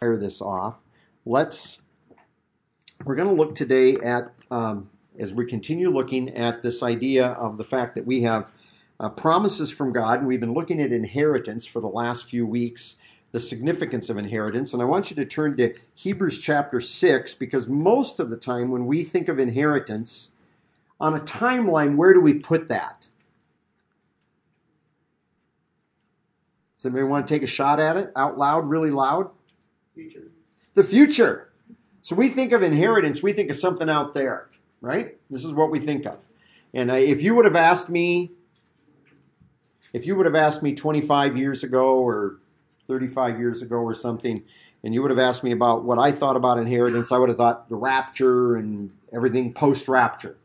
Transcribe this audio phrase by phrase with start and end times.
[0.00, 0.80] fire this off,
[1.24, 1.78] let's
[3.04, 7.56] we're going to look today at um, as we continue looking at this idea of
[7.58, 8.50] the fact that we have
[9.00, 12.96] uh, promises from God, and we've been looking at inheritance for the last few weeks,
[13.30, 14.72] the significance of inheritance.
[14.72, 18.70] And I want you to turn to Hebrews chapter 6, because most of the time
[18.70, 20.30] when we think of inheritance,
[21.00, 23.08] on a timeline, where do we put that?
[26.74, 29.30] Does anybody want to take a shot at it out loud, really loud?
[29.98, 30.30] Future.
[30.74, 31.50] The future.
[32.02, 34.48] So we think of inheritance, we think of something out there,
[34.80, 35.16] right?
[35.28, 36.22] This is what we think of.
[36.72, 38.30] And if you would have asked me,
[39.92, 42.36] if you would have asked me 25 years ago or
[42.86, 44.44] 35 years ago or something,
[44.84, 47.38] and you would have asked me about what I thought about inheritance, I would have
[47.38, 50.36] thought the rapture and everything post rapture.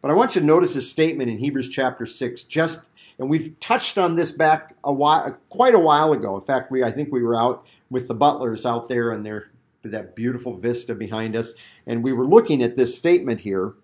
[0.00, 2.88] But I want you to notice this statement in Hebrews chapter 6, just
[3.18, 6.34] and we've touched on this back a while, quite a while ago.
[6.36, 9.50] In fact, we I think we were out with the butlers out there and their
[9.82, 11.54] that beautiful vista behind us,
[11.86, 13.74] and we were looking at this statement here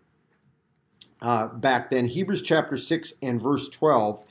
[1.21, 4.27] uh, back then, Hebrews chapter six and verse twelve.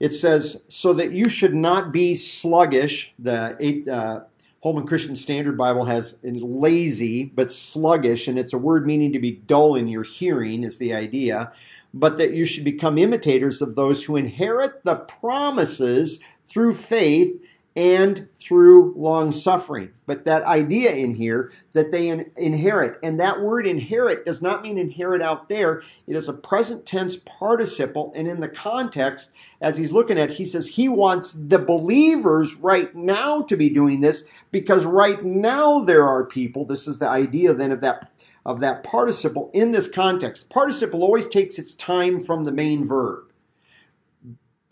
[0.00, 4.22] It says, "So that you should not be sluggish." The eight, uh,
[4.62, 9.32] Holman Christian Standard Bible has lazy but sluggish, and it's a word meaning to be
[9.32, 10.64] dull in your hearing.
[10.64, 11.52] Is the idea
[11.94, 17.38] but that you should become imitators of those who inherit the promises through faith
[17.74, 19.90] and through long suffering.
[20.06, 24.62] But that idea in here that they in, inherit, and that word inherit does not
[24.62, 25.82] mean inherit out there.
[26.06, 30.44] It is a present tense participle, and in the context, as he's looking at, he
[30.44, 36.04] says he wants the believers right now to be doing this because right now there
[36.04, 36.64] are people.
[36.64, 38.10] This is the idea then of that
[38.44, 40.50] of that participle in this context.
[40.50, 43.31] Participle always takes its time from the main verb.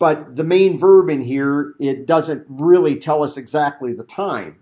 [0.01, 4.57] But the main verb in here, it doesn't really tell us exactly the time.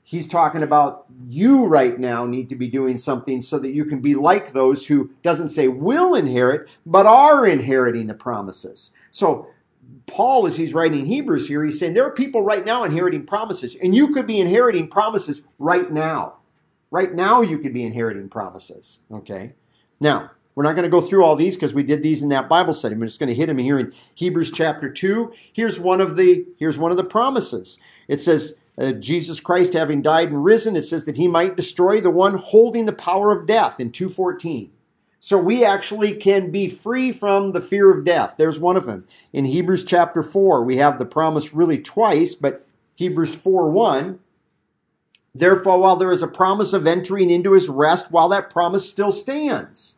[0.00, 3.98] He's talking about you right now need to be doing something so that you can
[3.98, 8.92] be like those who doesn't say will inherit, but are inheriting the promises.
[9.10, 9.48] So
[10.06, 13.76] Paul, as he's writing Hebrews here, he's saying there are people right now inheriting promises,
[13.82, 16.36] and you could be inheriting promises right now.
[16.92, 19.00] Right now, you could be inheriting promises.
[19.10, 19.54] Okay.
[19.98, 22.48] Now, we're not going to go through all these because we did these in that
[22.48, 22.96] Bible study.
[22.96, 25.32] We're just going to hit them here in Hebrews chapter two.
[25.52, 27.78] Here's one of the here's one of the promises.
[28.08, 30.74] It says uh, Jesus Christ having died and risen.
[30.74, 34.08] It says that he might destroy the one holding the power of death in two
[34.08, 34.72] fourteen.
[35.20, 38.34] So we actually can be free from the fear of death.
[38.38, 39.06] There's one of them.
[39.32, 42.64] In Hebrews chapter 4, we have the promise really twice, but
[42.96, 44.20] Hebrews 4 1
[45.34, 49.12] Therefore, while there is a promise of entering into his rest, while that promise still
[49.12, 49.96] stands,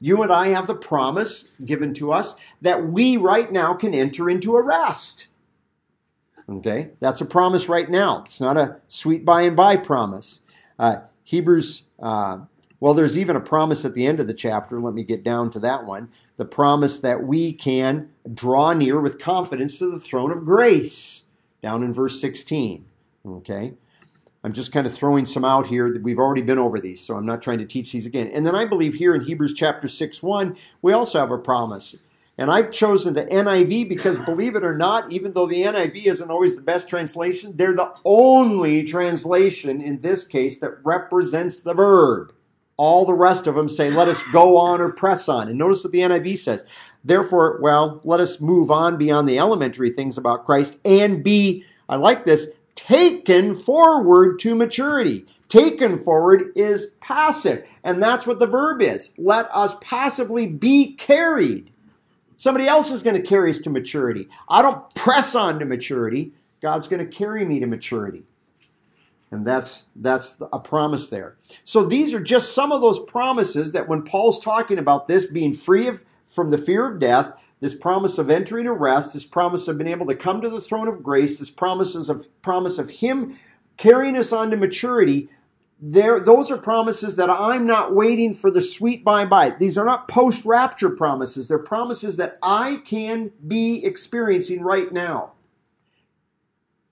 [0.00, 4.28] you and I have the promise given to us that we right now can enter
[4.28, 5.28] into a rest.
[6.48, 8.22] Okay, that's a promise right now.
[8.24, 10.42] It's not a sweet by and by promise.
[10.78, 12.38] Uh, Hebrews, uh,
[12.80, 14.78] well, there's even a promise at the end of the chapter.
[14.78, 16.10] Let me get down to that one.
[16.36, 21.24] The promise that we can draw near with confidence to the throne of grace,
[21.62, 22.84] down in verse 16.
[23.26, 23.72] Okay,
[24.44, 27.16] I'm just kind of throwing some out here that we've already been over these, so
[27.16, 28.30] I'm not trying to teach these again.
[28.34, 31.96] And then I believe here in Hebrews chapter 6 1, we also have a promise.
[32.36, 36.30] And I've chosen the NIV because, believe it or not, even though the NIV isn't
[36.30, 42.34] always the best translation, they're the only translation in this case that represents the verb.
[42.76, 45.48] All the rest of them say, let us go on or press on.
[45.48, 46.66] And notice what the NIV says.
[47.04, 51.96] Therefore, well, let us move on beyond the elementary things about Christ and be, I
[51.96, 52.48] like this,
[52.86, 55.26] taken forward to maturity.
[55.48, 59.10] Taken forward is passive, and that's what the verb is.
[59.16, 61.70] Let us passively be carried.
[62.36, 64.28] Somebody else is going to carry us to maturity.
[64.48, 66.32] I don't press on to maturity.
[66.60, 68.24] God's going to carry me to maturity.
[69.30, 71.36] And that's that's a promise there.
[71.62, 75.52] So these are just some of those promises that when Paul's talking about this being
[75.52, 79.68] free of from the fear of death, this promise of entering a rest, this promise
[79.68, 82.90] of being able to come to the throne of grace, this promises of promise of
[82.90, 83.38] Him
[83.76, 85.28] carrying us on to maturity.
[85.80, 89.50] There, those are promises that I'm not waiting for the sweet by by.
[89.50, 91.48] These are not post rapture promises.
[91.48, 95.32] They're promises that I can be experiencing right now.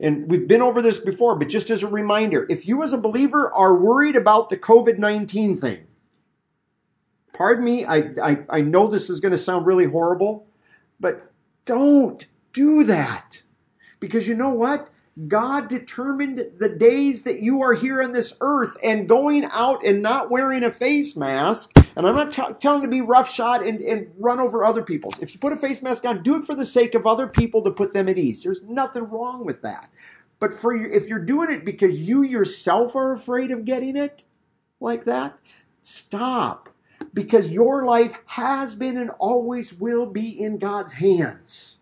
[0.02, 2.98] And we've been over this before, but just as a reminder, if you as a
[2.98, 5.86] believer are worried about the COVID 19 thing,
[7.32, 10.48] pardon me, I, I, I know this is going to sound really horrible,
[11.02, 11.30] but
[11.66, 13.42] don't do that.
[14.00, 14.88] Because you know what?
[15.28, 20.00] God determined the days that you are here on this earth and going out and
[20.00, 21.72] not wearing a face mask.
[21.94, 25.18] And I'm not t- telling to be roughshod and, and run over other people's.
[25.18, 27.62] If you put a face mask on, do it for the sake of other people
[27.62, 28.42] to put them at ease.
[28.42, 29.90] There's nothing wrong with that.
[30.38, 34.24] But for you, if you're doing it because you yourself are afraid of getting it
[34.80, 35.38] like that,
[35.82, 36.71] stop.
[37.14, 41.78] Because your life has been and always will be in God's hands.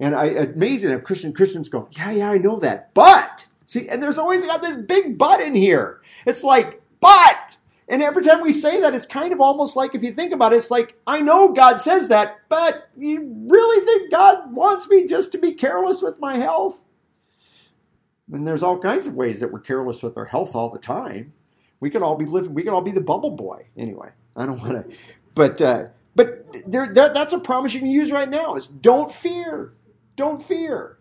[0.00, 2.92] And I amazing if Christian Christians go, yeah, yeah, I know that.
[2.92, 6.00] But see, and there's always got this big but in here.
[6.26, 7.56] It's like, but
[7.88, 10.52] and every time we say that, it's kind of almost like if you think about
[10.52, 15.06] it, it's like, I know God says that, but you really think God wants me
[15.06, 16.84] just to be careless with my health?
[18.32, 21.32] And there's all kinds of ways that we're careless with our health all the time.
[21.80, 23.66] We could all be living, we could all be the bubble boy.
[23.76, 24.96] Anyway, I don't want to,
[25.34, 25.84] but, uh,
[26.14, 29.74] but there, that, that's a promise you can use right now is don't fear.
[30.16, 30.98] Don't fear.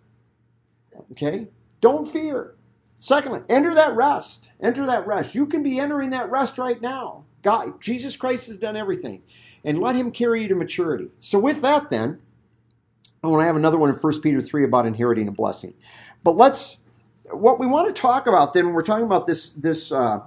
[1.12, 1.48] Okay?
[1.81, 2.56] Don't fear.
[2.98, 4.51] Secondly, enter that rest.
[4.62, 5.36] Enter that rest.
[5.36, 7.25] You can be entering that rest right now.
[7.42, 9.21] God, Jesus Christ has done everything.
[9.63, 11.10] And let him carry you to maturity.
[11.18, 12.19] So with that then,
[13.24, 15.74] I want to have another one in 1 Peter 3 about inheriting a blessing.
[16.24, 16.78] But let's
[17.31, 20.21] what we want to talk about then when we're talking about this this uh,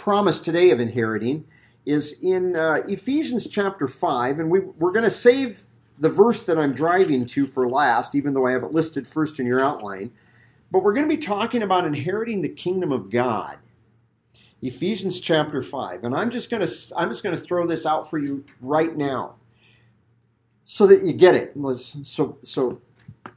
[0.00, 1.44] promise today of inheriting
[1.84, 5.64] is in uh, Ephesians chapter 5 and we, we're going to save
[5.98, 9.38] the verse that I'm driving to for last even though I have it listed first
[9.38, 10.10] in your outline
[10.70, 13.58] but we're going to be talking about inheriting the kingdom of God.
[14.62, 16.04] Ephesians chapter 5.
[16.04, 18.96] And I'm just going to I'm just going to throw this out for you right
[18.96, 19.34] now
[20.64, 21.54] so that you get it.
[22.04, 22.80] So so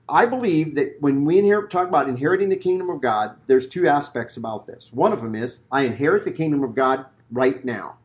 [0.09, 3.87] I believe that when we inherit, talk about inheriting the kingdom of God, there's two
[3.87, 4.91] aspects about this.
[4.93, 7.97] One of them is I inherit the kingdom of God right now.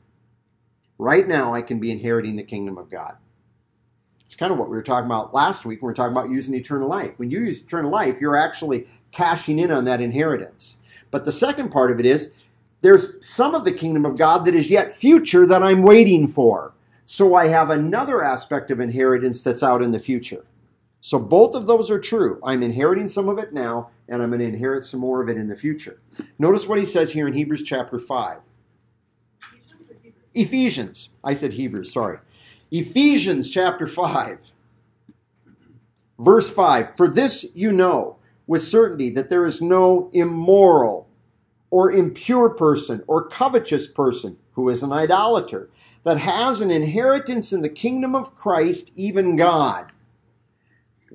[0.99, 3.17] Right now, I can be inheriting the kingdom of God.
[4.25, 6.31] It's kind of what we were talking about last week when we were talking about
[6.31, 7.13] using eternal life.
[7.17, 10.77] When you use eternal life, you're actually cashing in on that inheritance.
[11.11, 12.33] But the second part of it is
[12.81, 16.75] there's some of the kingdom of God that is yet future that I'm waiting for.
[17.07, 20.45] So I have another aspect of inheritance that's out in the future.
[21.01, 22.41] So both of those are true.
[22.43, 25.37] I'm inheriting some of it now, and I'm going to inherit some more of it
[25.37, 26.01] in the future.
[26.39, 28.39] Notice what he says here in Hebrews chapter 5.
[30.35, 31.11] Ephesians.
[31.23, 32.19] I said Hebrews, sorry.
[32.71, 34.51] Ephesians chapter 5.
[36.19, 38.17] Verse 5 For this you know
[38.47, 41.09] with certainty that there is no immoral
[41.71, 45.69] or impure person or covetous person who is an idolater
[46.05, 49.93] that has an inheritance in the kingdom of Christ, even God.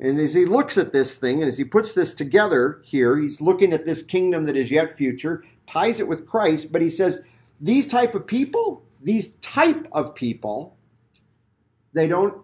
[0.04, 3.40] And as he looks at this thing, and as he puts this together here, he's
[3.40, 7.22] looking at this kingdom that is yet future, ties it with Christ, but he says,
[7.62, 10.76] these type of people, these type of people,
[11.94, 12.44] they don't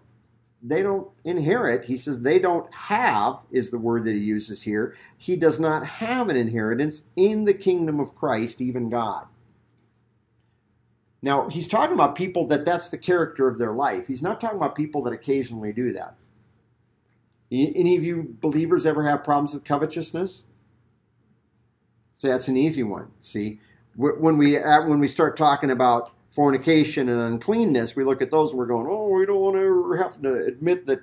[0.62, 1.86] they don't inherit.
[1.86, 4.94] He says they don't have, is the word that he uses here.
[5.16, 9.26] He does not have an inheritance in the kingdom of Christ, even God.
[11.22, 14.06] Now, he's talking about people that that's the character of their life.
[14.06, 16.16] He's not talking about people that occasionally do that.
[17.50, 20.46] Any of you believers ever have problems with covetousness?
[22.14, 23.10] So that's an easy one.
[23.20, 23.60] See,
[23.96, 28.58] when we when we start talking about fornication and uncleanness, we look at those and
[28.58, 31.00] we're going, oh, we don't want to ever have to admit that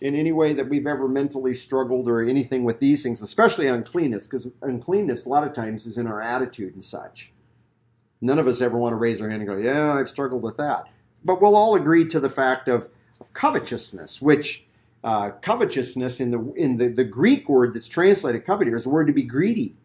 [0.00, 4.28] in any way that we've ever mentally struggled or anything with these things, especially uncleanness,
[4.28, 7.32] because uncleanness a lot of times is in our attitude and such.
[8.20, 10.56] None of us ever want to raise our hand and go, yeah, I've struggled with
[10.58, 10.84] that.
[11.24, 12.88] But we'll all agree to the fact of,
[13.20, 14.64] of covetousness, which
[15.04, 19.06] uh, covetousness in the in the, the Greek word that's translated covet is the word
[19.06, 19.76] to be greedy.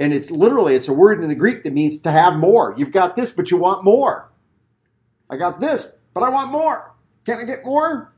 [0.00, 2.74] And it's literally, it's a word in the Greek that means to have more.
[2.78, 4.30] You've got this, but you want more.
[5.28, 6.94] I got this, but I want more.
[7.24, 8.12] Can I get more?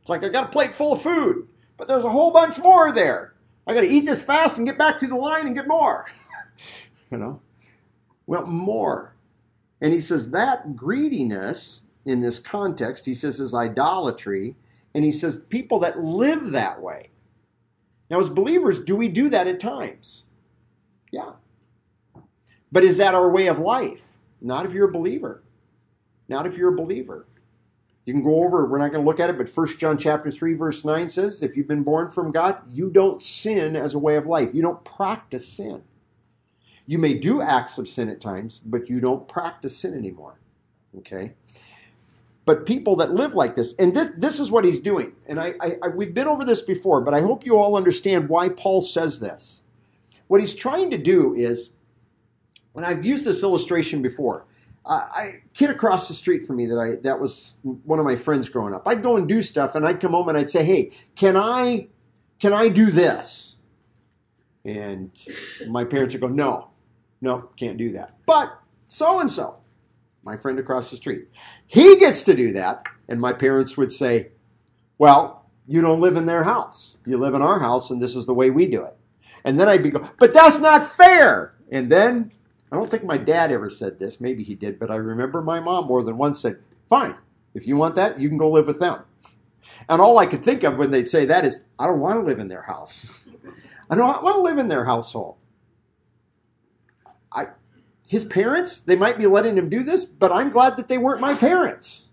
[0.00, 2.92] It's like I got a plate full of food, but there's a whole bunch more
[2.92, 3.34] there.
[3.66, 6.06] I got to eat this fast and get back to the line and get more.
[7.10, 7.40] you know?
[8.26, 9.14] Well, more.
[9.80, 14.56] And he says that greediness in this context, he says, is idolatry.
[14.98, 17.10] And he says people that live that way.
[18.10, 20.24] Now, as believers, do we do that at times?
[21.12, 21.34] Yeah.
[22.72, 24.02] But is that our way of life?
[24.40, 25.44] Not if you're a believer.
[26.28, 27.28] Not if you're a believer.
[28.06, 30.32] You can go over, we're not going to look at it, but 1 John chapter
[30.32, 34.00] 3 verse 9 says, if you've been born from God, you don't sin as a
[34.00, 34.48] way of life.
[34.52, 35.84] You don't practice sin.
[36.86, 40.40] You may do acts of sin at times, but you don't practice sin anymore.
[40.98, 41.34] Okay?
[42.48, 45.12] But people that live like this, and this, this is what he's doing.
[45.26, 48.30] And I, I, I we've been over this before, but I hope you all understand
[48.30, 49.64] why Paul says this.
[50.28, 51.72] What he's trying to do is,
[52.72, 54.46] when I've used this illustration before,
[54.86, 58.16] uh, I kid across the street from me that I that was one of my
[58.16, 58.88] friends growing up.
[58.88, 61.88] I'd go and do stuff, and I'd come home and I'd say, "Hey, can I
[62.40, 63.58] can I do this?"
[64.64, 65.10] And
[65.66, 66.68] my parents would go, "No,
[67.20, 69.58] no, can't do that." But so and so,
[70.28, 71.26] my friend across the street,
[71.66, 74.28] he gets to do that, and my parents would say,
[74.98, 76.98] "Well, you don't live in their house.
[77.06, 78.94] You live in our house, and this is the way we do it."
[79.44, 81.54] And then I'd be going, but that's not fair.
[81.70, 82.32] And then
[82.70, 84.20] I don't think my dad ever said this.
[84.20, 86.58] Maybe he did, but I remember my mom more than once said,
[86.88, 87.14] fine,
[87.54, 89.04] if you want that, you can go live with them.
[89.88, 92.26] And all I could think of when they'd say that is, I don't want to
[92.26, 93.26] live in their house.
[93.90, 95.36] I don't want to live in their household.
[98.08, 101.20] His parents, they might be letting him do this, but I'm glad that they weren't
[101.20, 102.08] my parents.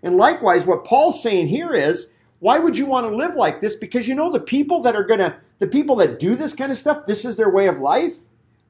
[0.00, 3.74] And likewise, what Paul's saying here is, why would you want to live like this?
[3.74, 6.70] Because you know the people that are going to, the people that do this kind
[6.70, 8.14] of stuff, this is their way of life.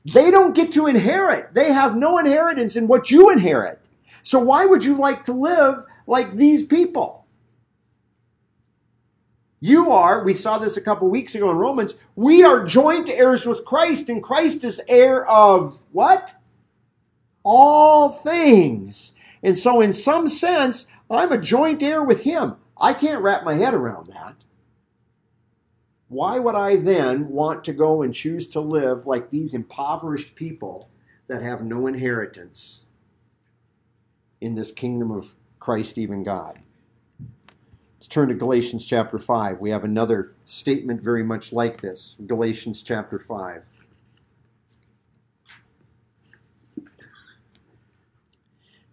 [0.07, 1.53] They don't get to inherit.
[1.53, 3.79] They have no inheritance in what you inherit.
[4.23, 7.27] So why would you like to live like these people?
[9.61, 13.45] You are, we saw this a couple weeks ago in Romans, we are joint heirs
[13.45, 16.33] with Christ, and Christ is heir of what?
[17.49, 19.13] All things.
[19.41, 22.57] And so, in some sense, I'm a joint heir with him.
[22.77, 24.35] I can't wrap my head around that.
[26.09, 30.89] Why would I then want to go and choose to live like these impoverished people
[31.29, 32.85] that have no inheritance
[34.41, 36.59] in this kingdom of Christ, even God?
[37.97, 39.61] Let's turn to Galatians chapter 5.
[39.61, 42.17] We have another statement very much like this.
[42.27, 43.71] Galatians chapter 5.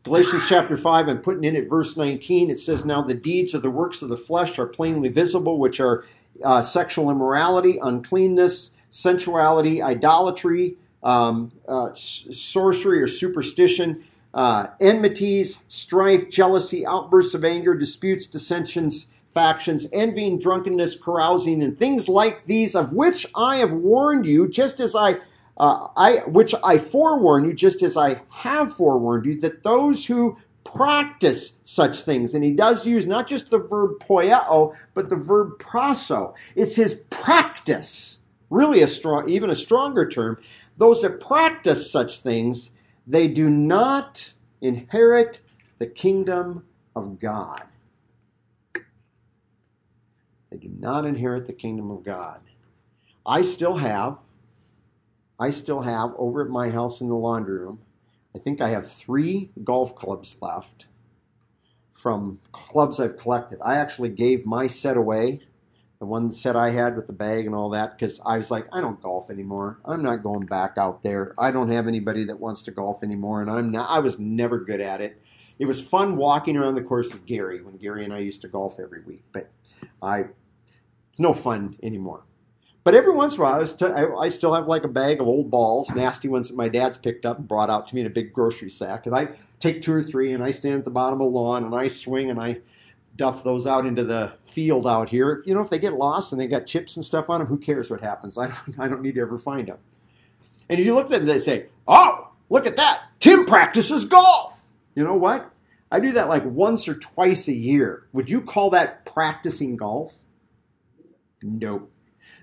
[0.03, 2.49] Galatians chapter 5, I'm putting in at verse 19.
[2.49, 5.79] It says, Now the deeds of the works of the flesh are plainly visible, which
[5.79, 6.03] are
[6.43, 16.85] uh, sexual immorality, uncleanness, sensuality, idolatry, um, uh, sorcery or superstition, uh, enmities, strife, jealousy,
[16.85, 23.25] outbursts of anger, disputes, dissensions, factions, envying, drunkenness, carousing, and things like these, of which
[23.35, 25.15] I have warned you, just as I
[25.57, 30.37] uh, I, which I forewarn you, just as I have forewarned you, that those who
[30.63, 35.59] practice such things, and he does use not just the verb poieo, but the verb
[35.59, 36.33] prasso.
[36.55, 38.19] It's his practice,
[38.49, 40.39] really a strong, even a stronger term.
[40.77, 42.71] Those that practice such things,
[43.05, 45.41] they do not inherit
[45.77, 47.63] the kingdom of God.
[50.49, 52.39] They do not inherit the kingdom of God.
[53.25, 54.17] I still have
[55.39, 57.81] I still have over at my house in the laundry room,
[58.35, 60.87] I think I have three golf clubs left
[61.93, 63.59] from clubs I've collected.
[63.63, 65.41] I actually gave my set away,
[65.99, 68.65] the one set I had with the bag and all that, because I was like,
[68.73, 69.79] I don't golf anymore.
[69.85, 71.33] I'm not going back out there.
[71.37, 73.89] I don't have anybody that wants to golf anymore, and I'm not.
[73.89, 75.21] I was never good at it.
[75.59, 78.47] It was fun walking around the course with Gary when Gary and I used to
[78.47, 79.49] golf every week, but
[80.01, 80.25] I
[81.09, 82.23] it's no fun anymore.
[82.83, 84.89] But every once in a while, I, was t- I, I still have like a
[84.89, 87.95] bag of old balls, nasty ones that my dad's picked up and brought out to
[87.95, 89.05] me in a big grocery sack.
[89.05, 91.63] And I take two or three and I stand at the bottom of the lawn
[91.63, 92.59] and I swing and I
[93.15, 95.43] duff those out into the field out here.
[95.45, 97.57] You know, if they get lost and they got chips and stuff on them, who
[97.57, 98.37] cares what happens?
[98.37, 99.77] I don't, I don't need to ever find them.
[100.69, 103.03] And if you look at them, they say, oh, look at that.
[103.19, 104.65] Tim practices golf.
[104.95, 105.49] You know what?
[105.91, 108.07] I do that like once or twice a year.
[108.13, 110.23] Would you call that practicing golf?
[111.43, 111.92] Nope.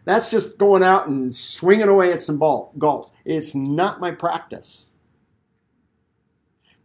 [0.05, 3.11] That's just going out and swinging away at some ball, golf.
[3.25, 4.93] It's not my practice.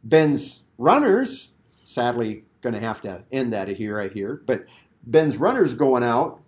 [0.03, 1.51] Ben's runners,
[1.83, 4.65] sadly, going to have to end that here, I hear, but
[5.05, 6.41] Ben's runners going out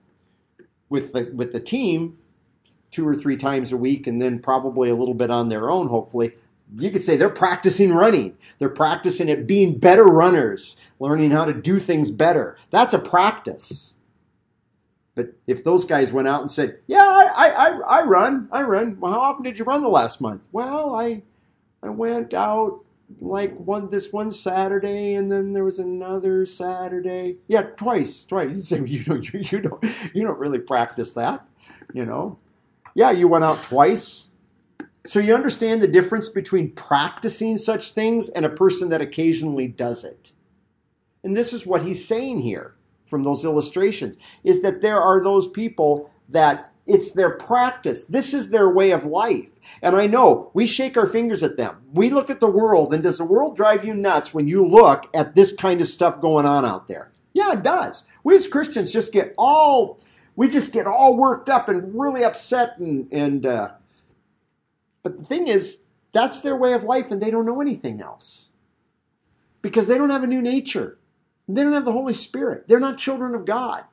[0.89, 2.17] with the, with the team
[2.91, 5.87] two or three times a week and then probably a little bit on their own,
[5.87, 6.33] hopefully.
[6.77, 8.37] You could say they're practicing running.
[8.59, 12.57] They're practicing at being better runners, learning how to do things better.
[12.71, 13.93] That's a practice.
[15.17, 18.99] But if those guys went out and said, "Yeah, I, I, I run, I run,"
[18.99, 20.47] well, how often did you run the last month?
[20.51, 21.23] Well, I,
[21.81, 22.85] I went out
[23.19, 27.37] like one this one Saturday, and then there was another Saturday.
[27.47, 28.49] Yeah, twice, twice.
[28.55, 29.83] You say you don't, you, you don't,
[30.13, 31.43] you don't really practice that,
[31.93, 32.37] you know.
[32.93, 34.29] Yeah, you went out twice.
[35.07, 40.03] So you understand the difference between practicing such things and a person that occasionally does
[40.03, 40.31] it.
[41.23, 42.76] And this is what he's saying here
[43.07, 48.05] from those illustrations is that there are those people that it's their practice.
[48.05, 49.51] This is their way of life.
[49.81, 51.81] And I know we shake our fingers at them.
[51.93, 55.09] We look at the world, and does the world drive you nuts when you look
[55.13, 57.11] at this kind of stuff going on out there?
[57.33, 58.05] Yeah, it does.
[58.23, 59.99] We as Christians just get all
[60.37, 63.69] we just get all worked up and really upset and and uh,
[65.03, 65.79] but the thing is
[66.13, 68.51] that's their way of life and they don't know anything else
[69.61, 70.97] because they don't have a new nature
[71.47, 72.67] they don't have the Holy Spirit.
[72.67, 73.83] They're not children of God.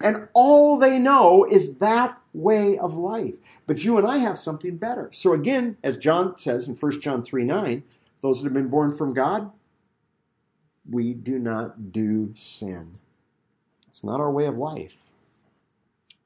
[0.00, 3.34] And all they know is that way of life.
[3.66, 5.08] But you and I have something better.
[5.12, 7.82] So again, as John says in 1 John 3 9,
[8.22, 9.50] those that have been born from God,
[10.88, 12.98] we do not do sin.
[13.88, 15.10] It's not our way of life.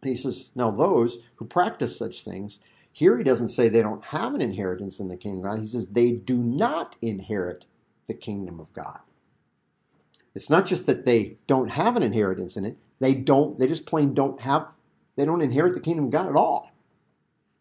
[0.03, 2.59] he says, now those who practice such things,
[2.91, 5.61] here he doesn't say they don't have an inheritance in the kingdom of God.
[5.61, 7.67] He says they do not inherit
[8.09, 9.01] the kingdom of God.
[10.35, 13.87] It's not just that they don't have an inheritance in it, they don't, they just
[13.87, 14.69] plain don't have,
[15.17, 16.71] they don't inherit the kingdom of God at all.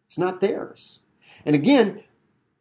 [0.06, 1.02] It's not theirs.
[1.44, 2.02] And again,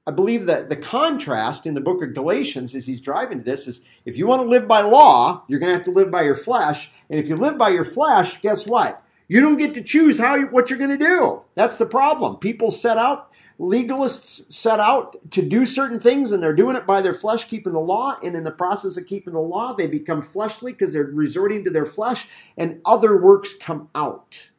[0.08, 3.68] I believe that the contrast in the book of Galatians as he's driving to this
[3.68, 6.24] is if you want to live by law, you're going to have to live by
[6.24, 6.90] your flesh.
[7.10, 9.04] And if you live by your flesh, guess what?
[9.28, 11.44] You don't get to choose how what you're going to do.
[11.54, 12.38] That's the problem.
[12.38, 13.29] People set out,
[13.60, 17.74] legalists set out to do certain things and they're doing it by their flesh, keeping
[17.74, 18.18] the law.
[18.24, 21.70] And in the process of keeping the law, they become fleshly because they're resorting to
[21.70, 24.50] their flesh and other works come out.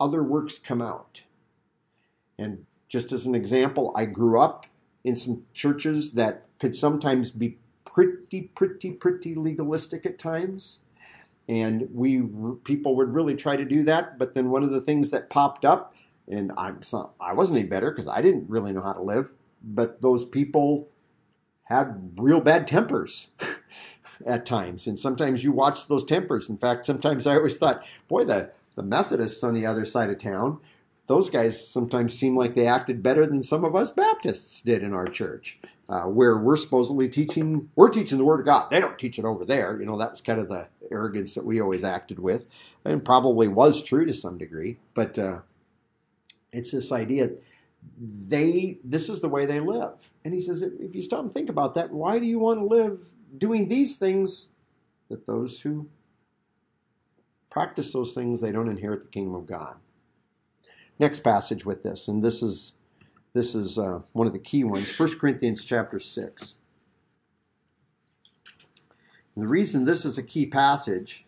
[0.00, 1.22] Other works come out.
[2.38, 4.66] And just as an example, I grew up
[5.04, 10.80] in some churches that could sometimes be pretty, pretty, pretty legalistic at times.
[11.48, 12.22] And we
[12.64, 15.64] people would really try to do that, but then one of the things that popped
[15.64, 15.94] up,
[16.30, 16.80] and I'm
[17.20, 20.88] I wasn't any better because I didn't really know how to live, but those people
[21.64, 23.30] had real bad tempers
[24.26, 26.48] at times, and sometimes you watch those tempers.
[26.48, 30.18] In fact, sometimes I always thought, boy, the the Methodists on the other side of
[30.18, 30.60] town
[31.08, 34.94] those guys sometimes seem like they acted better than some of us Baptists did in
[34.94, 35.58] our church,
[35.88, 38.68] uh, where we're supposedly teaching, we're teaching the Word of God.
[38.70, 39.80] They don't teach it over there.
[39.80, 42.46] You know, that's kind of the arrogance that we always acted with,
[42.84, 44.78] and probably was true to some degree.
[44.92, 45.40] But uh,
[46.52, 47.30] it's this idea
[48.28, 51.48] they this is the way they live, and he says if you stop and think
[51.48, 53.04] about that, why do you want to live
[53.36, 54.48] doing these things
[55.08, 55.88] that those who
[57.50, 59.76] practice those things they don't inherit the kingdom of God?
[60.98, 62.74] next passage with this, and this is
[63.34, 64.98] this is uh, one of the key ones.
[64.98, 66.56] 1 Corinthians chapter six.
[69.34, 71.24] And the reason this is a key passage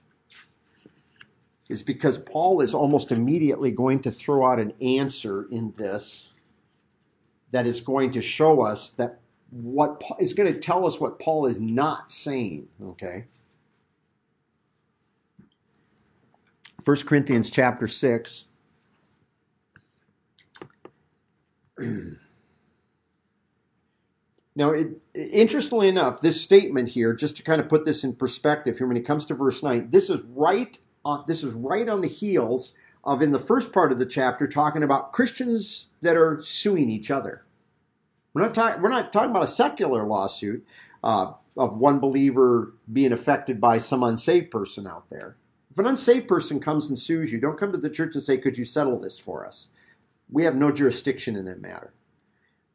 [1.71, 6.31] is because Paul is almost immediately going to throw out an answer in this
[7.53, 11.47] that is going to show us that what is going to tell us what Paul
[11.47, 12.67] is not saying.
[12.83, 13.26] Okay.
[16.85, 18.47] 1 Corinthians chapter 6
[24.56, 28.78] now, it, interestingly enough, this statement here, just to kind of put this in perspective
[28.78, 32.00] here, when it comes to verse nine, this is right on this is right on
[32.00, 36.41] the heels of in the first part of the chapter talking about Christians that are
[36.43, 37.45] suing each other.
[38.34, 38.82] We're not talking.
[38.82, 40.67] We're not talking about a secular lawsuit
[41.02, 45.36] uh, of one believer being affected by some unsaved person out there.
[45.71, 48.39] If an unsaved person comes and sues you, don't come to the church and say,
[48.39, 49.69] "Could you settle this for us?"
[50.30, 51.93] we have no jurisdiction in that matter.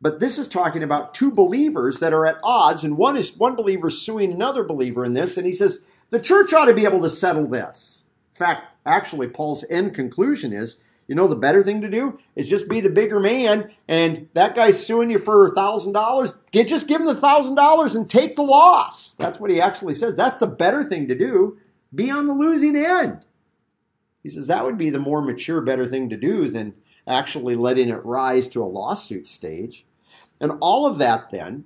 [0.01, 3.55] But this is talking about two believers that are at odds, and one is one
[3.55, 7.01] believer suing another believer in this, and he says the church ought to be able
[7.01, 7.94] to settle this.
[8.35, 12.67] Fact, actually, Paul's end conclusion is, you know, the better thing to do is just
[12.67, 16.35] be the bigger man, and that guy's suing you for thousand dollars.
[16.51, 19.15] Get just give him the thousand dollars and take the loss.
[19.15, 20.17] That's what he actually says.
[20.17, 21.57] That's the better thing to do.
[21.93, 23.23] Be on the losing end.
[24.21, 26.73] He says that would be the more mature, better thing to do than
[27.07, 29.85] actually letting it rise to a lawsuit stage.
[30.41, 31.65] And all of that, then,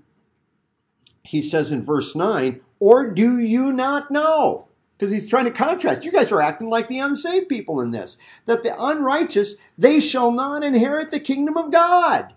[1.23, 4.68] he says in verse 9, or do you not know?
[4.99, 6.03] Because he's trying to contrast.
[6.03, 8.17] You guys are acting like the unsaved people in this.
[8.45, 12.33] That the unrighteous, they shall not inherit the kingdom of God.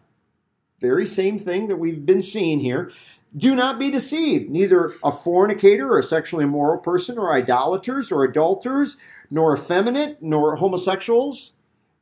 [0.81, 2.93] Very same thing that we've been seeing here.
[3.37, 4.49] Do not be deceived.
[4.49, 8.97] Neither a fornicator or a sexually immoral person or idolaters or adulterers,
[9.29, 11.55] nor effeminate, nor homosexuals,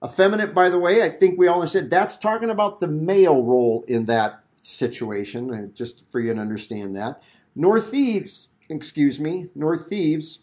[0.03, 3.85] Effeminate, by the way, I think we all said that's talking about the male role
[3.87, 7.23] in that situation, just for you to understand that.
[7.55, 10.41] Nor thieves, excuse me, nor thieves.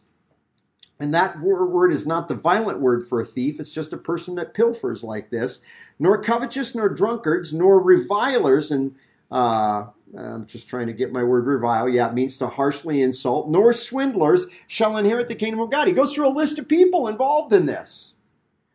[0.99, 4.35] And that word is not the violent word for a thief, it's just a person
[4.35, 5.61] that pilfers like this.
[5.99, 8.95] Nor covetous, nor drunkards, nor revilers, and
[9.31, 9.85] uh,
[10.17, 11.89] I'm just trying to get my word revile.
[11.89, 15.87] Yeah, it means to harshly insult, nor swindlers shall inherit the kingdom of God.
[15.87, 18.15] He goes through a list of people involved in this.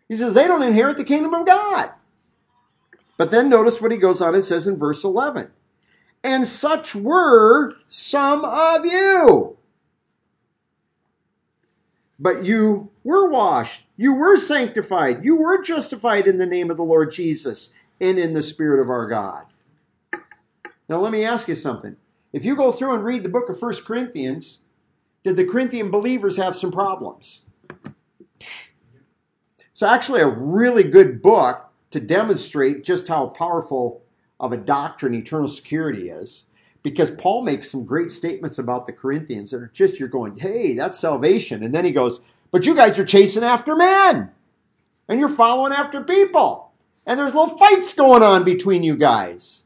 [0.09, 1.91] He says they don't inherit the kingdom of God.
[3.17, 5.51] But then notice what he goes on and says in verse 11.
[6.25, 9.57] And such were some of you.
[12.23, 16.85] But you were washed, you were sanctified, you were justified in the name of the
[16.85, 19.47] Lord Jesus and in the Spirit of our God.
[20.89, 21.97] Now, let me ask you something.
[22.33, 24.61] If you go through and read the book of First Corinthians,
[25.25, 27.43] did the Corinthian believers have some problems?
[28.39, 34.01] It's actually a really good book to demonstrate just how powerful
[34.39, 36.45] of a doctrine eternal security is.
[36.83, 40.75] Because Paul makes some great statements about the Corinthians that are just, you're going, hey,
[40.75, 41.63] that's salvation.
[41.63, 44.31] And then he goes, But you guys are chasing after men.
[45.09, 46.73] And you're following after people.
[47.07, 49.65] And there's little fights going on between you guys.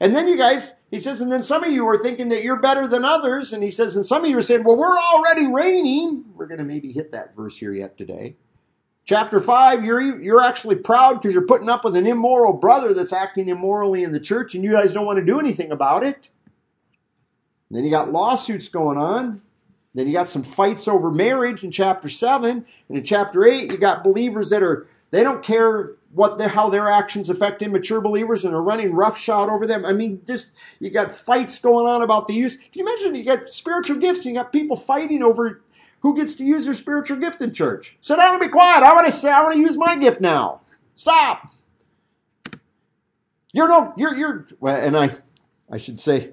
[0.00, 2.60] And then you guys, he says, and then some of you are thinking that you're
[2.60, 3.52] better than others.
[3.52, 6.24] And he says, and some of you are saying, well, we're already reigning.
[6.34, 8.36] We're going to maybe hit that verse here yet today.
[9.06, 13.12] Chapter 5, you're, you're actually proud because you're putting up with an immoral brother that's
[13.12, 16.28] acting immorally in the church, and you guys don't want to do anything about it.
[17.68, 19.42] And then you got lawsuits going on.
[19.94, 22.66] Then you got some fights over marriage in chapter 7.
[22.88, 26.68] And in chapter 8, you got believers that are, they don't care what their, how
[26.68, 29.84] their actions affect immature believers and are running roughshod over them.
[29.84, 32.56] I mean, just you got fights going on about the use.
[32.56, 33.14] Can you imagine?
[33.14, 35.60] You got spiritual gifts, and you got people fighting over
[36.00, 37.96] who gets to use their spiritual gift in church.
[38.00, 38.82] Sit down and be quiet.
[38.82, 40.60] I want to say I want to use my gift now.
[40.94, 41.50] Stop.
[43.52, 44.46] You're no, you're you're.
[44.66, 45.16] And I,
[45.70, 46.32] I should say,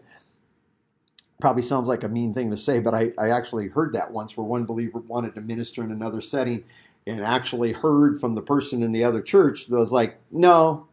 [1.40, 4.38] probably sounds like a mean thing to say, but I, I actually heard that once
[4.38, 6.64] where one believer wanted to minister in another setting
[7.06, 10.88] and actually heard from the person in the other church that was like, no,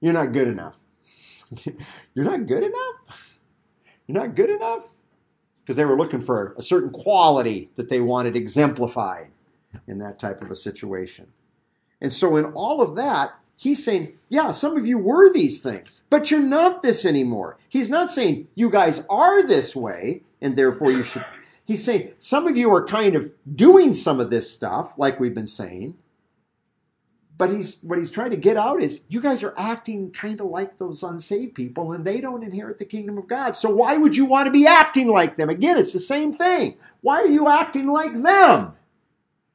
[0.00, 0.78] you're not good enough.
[2.14, 3.38] you're not good enough?
[4.06, 4.96] You're not good enough?
[5.66, 9.32] Because they were looking for a certain quality that they wanted exemplified
[9.88, 11.26] in that type of a situation.
[12.00, 16.02] And so, in all of that, he's saying, yeah, some of you were these things,
[16.08, 17.58] but you're not this anymore.
[17.68, 21.24] He's not saying you guys are this way, and therefore you should
[21.66, 25.34] He's saying some of you are kind of doing some of this stuff, like we've
[25.34, 25.96] been saying.
[27.38, 30.46] But he's what he's trying to get out is you guys are acting kind of
[30.46, 33.56] like those unsaved people, and they don't inherit the kingdom of God.
[33.56, 35.50] So why would you want to be acting like them?
[35.50, 36.76] Again, it's the same thing.
[37.02, 38.72] Why are you acting like them?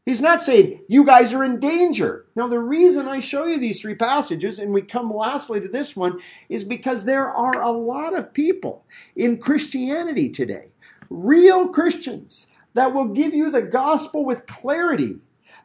[0.06, 2.26] He's not saying you guys are in danger.
[2.36, 5.96] Now, the reason I show you these three passages, and we come lastly to this
[5.96, 10.72] one, is because there are a lot of people in Christianity today
[11.12, 15.18] real Christians that will give you the gospel with clarity,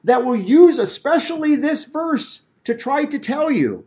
[0.06, 3.84] that will use especially this verse to try to tell you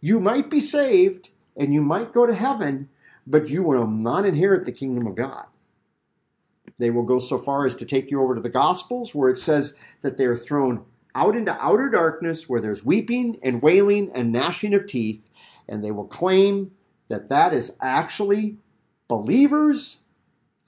[0.00, 2.88] you might be saved and you might go to heaven,
[3.26, 5.46] but you will not inherit the kingdom of God.
[6.78, 9.38] They will go so far as to take you over to the Gospels where it
[9.38, 10.84] says that they are thrown
[11.16, 15.28] out into outer darkness where there's weeping and wailing and gnashing of teeth,
[15.68, 16.70] and they will claim
[17.08, 18.58] that that is actually
[19.08, 19.98] believers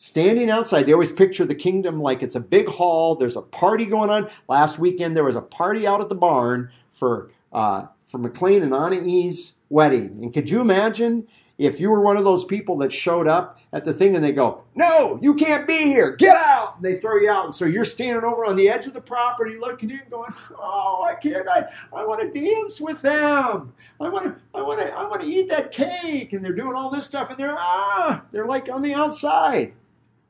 [0.00, 0.86] standing outside.
[0.86, 3.16] They always picture the kingdom like it's a big hall.
[3.16, 4.30] There's a party going on.
[4.48, 8.72] Last weekend there was a party out at the barn for uh, for McLean and
[8.72, 10.20] Anna E's wedding.
[10.22, 13.84] And could you imagine if you were one of those people that showed up at
[13.84, 16.16] the thing and they go, "No, you can't be here.
[16.16, 18.86] Get out!" And they throw you out, and so you're standing over on the edge
[18.86, 21.46] of the property, looking in, going, "Oh, I can't.
[21.46, 23.74] I, I want to dance with them.
[24.00, 24.36] I want to.
[24.54, 24.90] I want to.
[24.94, 28.22] I want to eat that cake." And they're doing all this stuff, and they're ah,
[28.32, 29.74] they're like on the outside.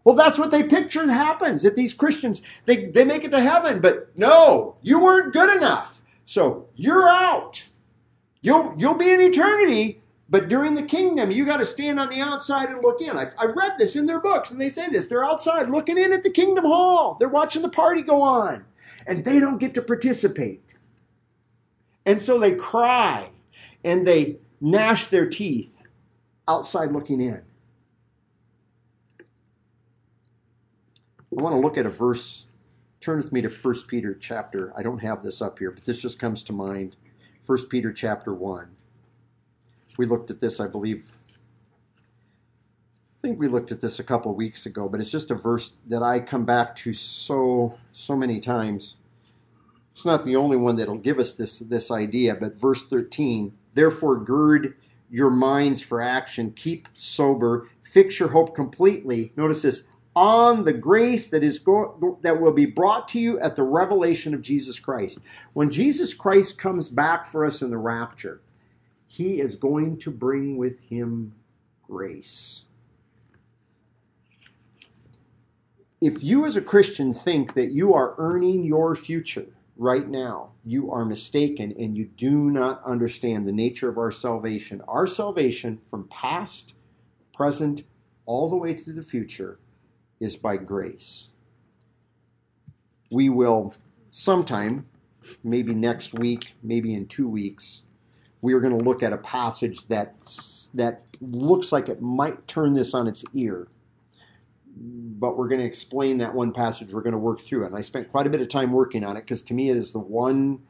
[0.04, 3.80] Well, that's what they picture happens that these Christians, they, they make it to heaven,
[3.80, 6.02] but no, you weren't good enough.
[6.24, 7.68] So you're out.
[8.40, 12.20] You'll, you'll be in eternity, but during the kingdom, you got to stand on the
[12.20, 13.10] outside and look in.
[13.10, 15.06] I, I read this in their books, and they say this.
[15.06, 17.16] They're outside looking in at the kingdom hall.
[17.18, 18.64] They're watching the party go on,
[19.06, 20.74] and they don't get to participate.
[22.06, 23.30] And so they cry
[23.84, 25.76] and they gnash their teeth
[26.48, 27.42] outside looking in.
[31.40, 32.48] I want to look at a verse.
[33.00, 34.74] Turn with me to 1 Peter chapter.
[34.76, 36.96] I don't have this up here, but this just comes to mind.
[37.46, 38.68] 1 Peter chapter 1.
[39.96, 41.10] We looked at this, I believe.
[41.32, 45.78] I think we looked at this a couple weeks ago, but it's just a verse
[45.86, 48.96] that I come back to so so many times.
[49.92, 54.20] It's not the only one that'll give us this this idea, but verse 13, therefore
[54.20, 54.74] gird
[55.08, 59.32] your minds for action, keep sober, fix your hope completely.
[59.36, 59.84] Notice this,
[60.20, 64.34] on the grace that is go- that will be brought to you at the revelation
[64.34, 65.18] of Jesus Christ.
[65.54, 68.42] When Jesus Christ comes back for us in the rapture,
[69.06, 71.32] he is going to bring with him
[71.82, 72.66] grace.
[76.02, 79.46] If you as a Christian think that you are earning your future
[79.78, 84.82] right now, you are mistaken and you do not understand the nature of our salvation.
[84.86, 86.74] Our salvation from past,
[87.32, 87.84] present,
[88.26, 89.58] all the way to the future
[90.20, 91.32] is by grace.
[93.10, 93.74] We will
[94.10, 94.86] sometime,
[95.42, 97.82] maybe next week, maybe in two weeks,
[98.42, 100.14] we are going to look at a passage that
[100.74, 103.68] that looks like it might turn this on its ear.
[104.76, 106.92] But we're going to explain that one passage.
[106.94, 107.66] We're going to work through it.
[107.66, 109.76] And I spent quite a bit of time working on it because to me it
[109.76, 110.60] is the one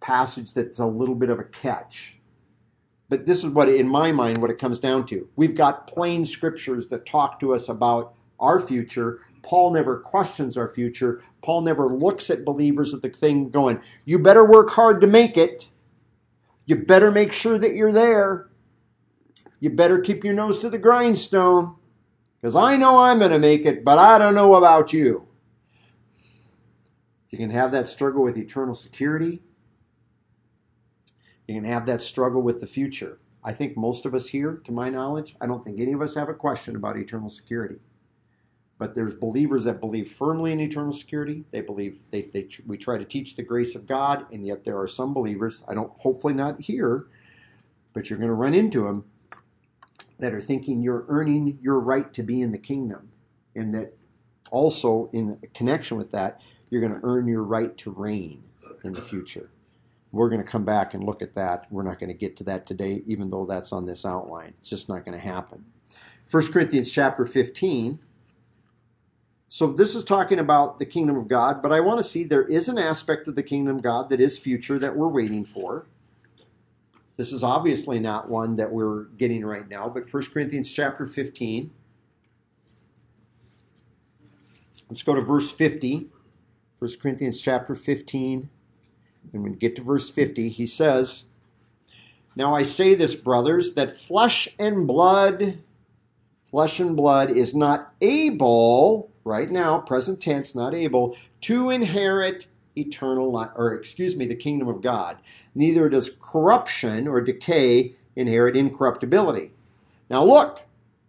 [0.00, 2.16] passage that's a little bit of a catch.
[3.08, 5.28] But this is what, in my mind, what it comes down to.
[5.36, 10.66] We've got plain scriptures that talk to us about our future Paul never questions our
[10.66, 11.22] future.
[11.40, 15.38] Paul never looks at believers at the thing going, you better work hard to make
[15.38, 15.70] it.
[16.66, 18.50] You better make sure that you're there.
[19.60, 21.76] You better keep your nose to the grindstone
[22.40, 25.28] because I know I'm going to make it, but I don't know about you.
[27.30, 29.42] You can have that struggle with eternal security.
[31.46, 33.20] You can have that struggle with the future.
[33.44, 36.16] I think most of us here, to my knowledge, I don't think any of us
[36.16, 37.76] have a question about eternal security.
[38.78, 41.44] But there's believers that believe firmly in eternal security.
[41.50, 44.78] They believe they, they we try to teach the grace of God, and yet there
[44.78, 45.62] are some believers.
[45.66, 47.06] I don't, hopefully not here,
[47.94, 49.04] but you're going to run into them
[50.18, 53.08] that are thinking you're earning your right to be in the kingdom,
[53.54, 53.94] and that
[54.50, 58.42] also in connection with that, you're going to earn your right to reign
[58.84, 59.50] in the future.
[60.12, 61.66] We're going to come back and look at that.
[61.70, 64.54] We're not going to get to that today, even though that's on this outline.
[64.58, 65.64] It's just not going to happen.
[66.30, 68.00] 1 Corinthians chapter 15.
[69.56, 72.44] So this is talking about the kingdom of God, but I want to see there
[72.44, 75.86] is an aspect of the kingdom of God that is future that we're waiting for.
[77.16, 81.70] This is obviously not one that we're getting right now, but 1 Corinthians chapter 15.
[84.90, 86.10] Let's go to verse 50.
[86.78, 88.50] 1 Corinthians chapter 15.
[89.32, 91.24] And when we get to verse 50, he says,
[92.36, 95.60] Now I say this, brothers, that flesh and blood,
[96.44, 103.32] flesh and blood is not able, right now, present tense, not able, to inherit eternal
[103.32, 105.18] life, or excuse me, the kingdom of God.
[105.54, 109.50] Neither does corruption or decay inherit incorruptibility.
[110.08, 110.62] Now look,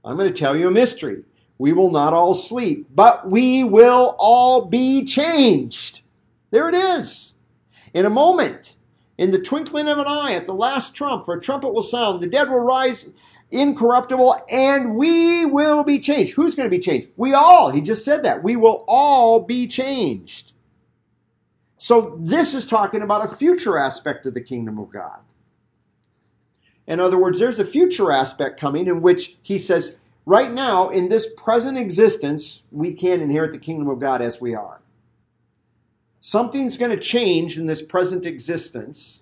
[0.03, 1.23] I'm going to tell you a mystery.
[1.59, 6.01] We will not all sleep, but we will all be changed.
[6.51, 7.35] There it is
[7.93, 8.75] in a moment,
[9.17, 12.21] in the twinkling of an eye, at the last trump, for a trumpet will sound,
[12.21, 13.09] the dead will rise
[13.51, 16.33] incorruptible, and we will be changed.
[16.35, 17.09] Who's going to be changed?
[17.15, 17.71] We all.
[17.71, 18.43] He just said that.
[18.43, 20.53] We will all be changed.
[21.77, 25.19] So this is talking about a future aspect of the kingdom of God.
[26.87, 31.09] In other words, there's a future aspect coming in which he says, right now, in
[31.09, 34.81] this present existence, we can't inherit the kingdom of God as we are.
[36.19, 39.21] Something's going to change in this present existence,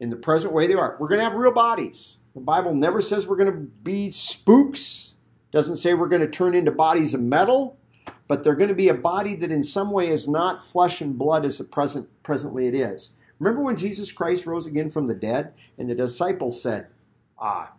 [0.00, 0.96] in the present way they are.
[0.98, 2.18] We're going to have real bodies.
[2.34, 5.16] The Bible never says we're going to be spooks,
[5.50, 7.76] doesn't say we're going to turn into bodies of metal,
[8.26, 11.18] but they're going to be a body that in some way is not flesh and
[11.18, 13.10] blood as the present presently it is.
[13.38, 16.86] Remember when Jesus Christ rose again from the dead, and the disciples said,
[17.38, 17.72] "Ah,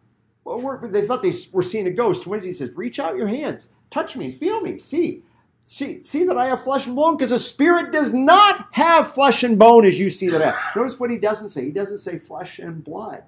[0.43, 3.69] well, they thought they were seeing a ghost." When he says, "Reach out your hands,
[3.89, 5.23] touch me, feel me, see."
[5.65, 7.15] See, see that I have flesh and bone?
[7.15, 10.55] Because a spirit does not have flesh and bone as you see that.
[10.75, 11.63] Notice what he doesn't say.
[11.63, 13.23] He doesn't say flesh and blood.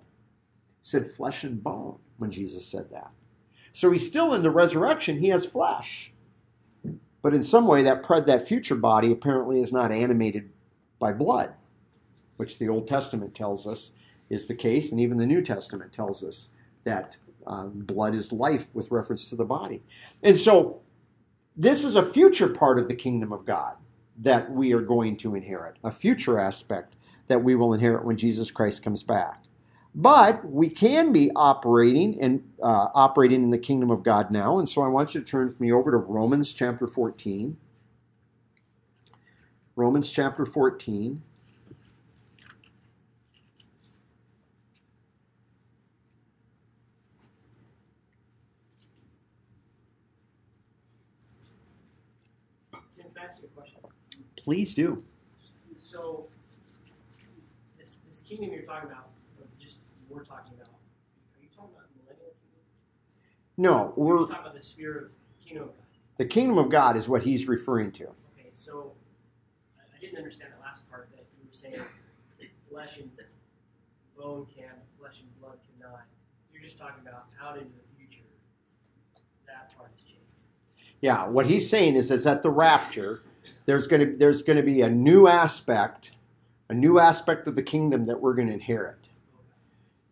[0.86, 3.10] Said flesh and bone when Jesus said that.
[3.72, 5.18] So he's still in the resurrection.
[5.18, 6.14] He has flesh.
[7.24, 10.52] But in some way, that, that future body apparently is not animated
[11.00, 11.56] by blood,
[12.38, 13.94] which the Old Testament tells us
[14.30, 16.50] is the case, and even the New Testament tells us
[16.84, 17.18] that
[17.48, 19.82] uh, blood is life with reference to the body.
[20.22, 20.82] And so
[21.58, 23.78] this is a future part of the kingdom of God
[24.20, 26.96] that we are going to inherit, a future aspect
[27.26, 29.45] that we will inherit when Jesus Christ comes back.
[29.98, 34.68] But we can be operating and uh, operating in the kingdom of God now, and
[34.68, 37.58] so I want you to turn with me over to Romans chapter 14.
[39.78, 41.22] Romans chapter 14.
[53.26, 53.80] ask you a question?
[54.38, 55.04] Please do.
[55.78, 56.28] So,
[57.78, 59.10] this, this kingdom you're talking about,
[59.58, 59.80] just
[60.10, 62.62] we're talking about, are you talking about millennial kingdom?
[63.58, 65.86] No, we're talking about the spirit of kingdom of God.
[66.18, 68.04] The kingdom of God is what he's referring to.
[68.04, 68.92] Okay, so
[69.80, 71.82] I didn't understand the last part that you were saying
[72.70, 73.10] flesh and
[74.18, 76.02] bone can, flesh and blood cannot.
[76.52, 78.26] You're just talking about out into the future.
[79.48, 80.20] That part is changed.
[81.00, 83.22] Yeah, what he's saying is, is at the rapture,
[83.66, 86.12] there's going to there's going to be a new aspect,
[86.70, 89.05] a new aspect of the kingdom that we're going to inherit.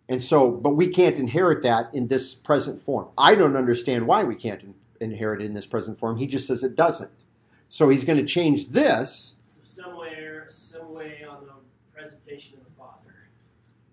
[0.10, 3.10] And so, but we can't inherit that in this present form.
[3.18, 6.18] I don't understand why we can't inherit it in this present form.
[6.18, 7.24] He just says it doesn't.
[7.68, 9.36] So he's going to change this.
[9.46, 11.54] So somewhere, some way on the
[11.94, 13.30] presentation of the Father.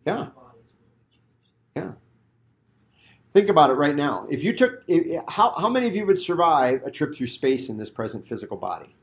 [0.07, 0.29] Yeah.
[1.77, 1.92] Yeah.
[3.33, 4.27] Think about it right now.
[4.29, 4.83] If you took,
[5.29, 8.57] how, how many of you would survive a trip through space in this present physical
[8.57, 8.96] body?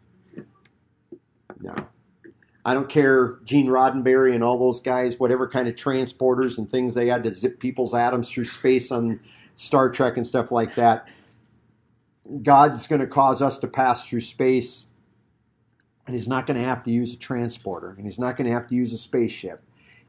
[1.62, 1.74] No.
[2.67, 6.95] I don't care, Gene Roddenberry and all those guys, whatever kind of transporters and things
[6.95, 9.21] they had to zip people's atoms through space on
[9.56, 11.08] Star Trek and stuff like that.
[12.43, 14.86] God's going to cause us to pass through space,
[16.06, 18.53] and He's not going to have to use a transporter, and He's not going to
[18.53, 19.62] have to use a spaceship.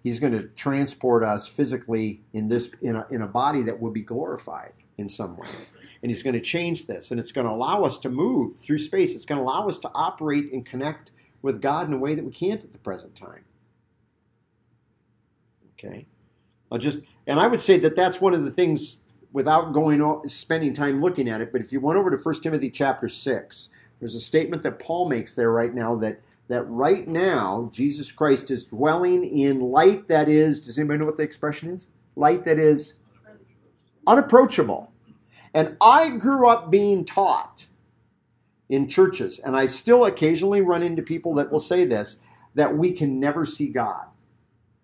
[0.03, 3.93] He's going to transport us physically in this in a, in a body that will
[3.93, 5.49] be glorified in some way.
[6.03, 8.79] And he's going to change this, and it's going to allow us to move through
[8.79, 9.15] space.
[9.15, 11.13] It's going to allow us to operate and connect
[11.43, 13.45] with God in a way that we can't at the present time.
[15.75, 16.07] Okay,
[16.71, 19.01] I'll just and I would say that that's one of the things
[19.33, 21.53] without going spending time looking at it.
[21.53, 23.69] But if you went over to 1 Timothy chapter six,
[24.01, 28.51] there's a statement that Paul makes there right now that that right now Jesus Christ
[28.51, 31.91] is dwelling in light that is, does anybody know what the expression is?
[32.17, 32.95] Light that is
[34.07, 34.91] unapproachable.
[35.55, 37.69] And I grew up being taught
[38.69, 42.19] in churches, and I still occasionally run into people that will say this
[42.55, 44.07] that we can never see God,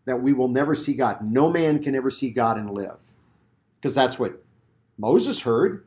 [0.05, 1.23] that we will never see God.
[1.23, 3.03] No man can ever see God and live.
[3.81, 4.43] Because that's what
[4.97, 5.85] Moses heard.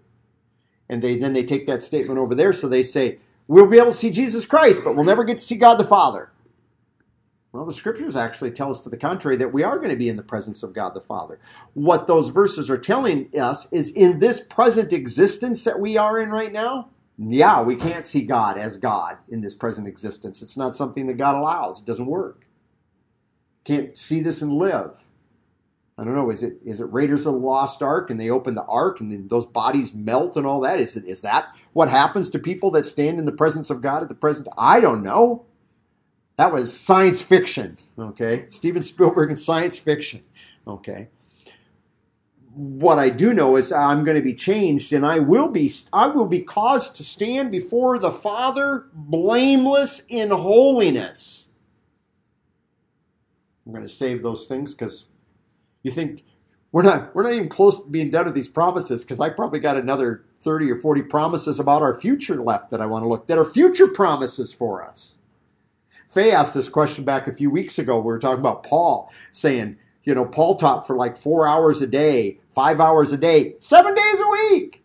[0.89, 3.87] And they then they take that statement over there, so they say, We'll be able
[3.87, 6.31] to see Jesus Christ, but we'll never get to see God the Father.
[7.53, 10.09] Well, the scriptures actually tell us to the contrary that we are going to be
[10.09, 11.39] in the presence of God the Father.
[11.73, 16.29] What those verses are telling us is in this present existence that we are in
[16.29, 20.41] right now, yeah, we can't see God as God in this present existence.
[20.41, 21.79] It's not something that God allows.
[21.79, 22.45] It doesn't work.
[23.63, 25.07] Can't see this and live.
[25.97, 26.29] I don't know.
[26.29, 29.11] Is it is it Raiders of the Lost Ark and they open the ark and
[29.11, 30.79] then those bodies melt and all that?
[30.79, 34.03] Is it is that what happens to people that stand in the presence of God
[34.03, 34.47] at the present?
[34.57, 35.45] I don't know.
[36.37, 37.77] That was science fiction.
[37.97, 40.23] Okay, Steven Spielberg and science fiction.
[40.67, 41.09] Okay.
[42.57, 46.07] What I do know is I'm going to be changed and I will be I
[46.07, 51.49] will be caused to stand before the Father blameless in holiness.
[53.65, 55.05] I'm going to save those things because
[55.83, 56.23] you think
[56.71, 59.59] we're not we're not even close to being done with these promises because I probably
[59.59, 63.27] got another 30 or 40 promises about our future left that I want to look
[63.27, 65.19] that are future promises for us.
[66.07, 67.97] Faye asked this question back a few weeks ago.
[67.99, 71.87] We were talking about Paul saying, you know, Paul taught for like four hours a
[71.87, 74.81] day, five hours a day, seven days a week.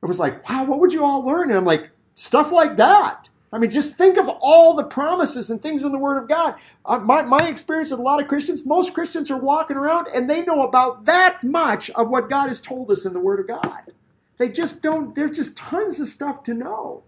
[0.00, 1.50] It was like, wow, what would you all learn?
[1.50, 3.28] And I'm like, stuff like that.
[3.52, 6.54] I mean, just think of all the promises and things in the Word of God.
[6.84, 10.30] Uh, my, my experience with a lot of Christians, most Christians are walking around and
[10.30, 13.48] they know about that much of what God has told us in the Word of
[13.48, 13.92] God.
[14.38, 17.02] They just don't, there's just tons of stuff to know.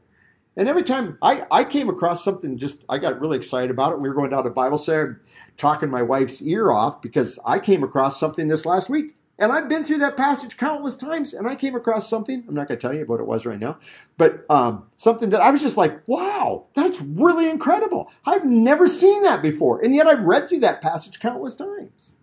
[0.57, 4.01] And every time I, I came across something, just I got really excited about it.
[4.01, 5.14] We were going down to Bible study,
[5.57, 9.69] talking my wife's ear off because I came across something this last week and I've
[9.69, 12.45] been through that passage countless times, and I came across something.
[12.47, 13.79] I'm not going to tell you what it was right now,
[14.17, 18.12] but um, something that I was just like, wow, that's really incredible.
[18.25, 19.83] I've never seen that before.
[19.83, 22.15] And yet I've read through that passage countless times.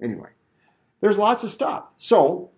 [0.00, 0.30] Anyway,
[1.00, 1.84] there's lots of stuff.
[1.96, 2.52] So,